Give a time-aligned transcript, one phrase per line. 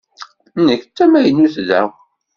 [0.65, 1.81] Nekk d tamaynut da.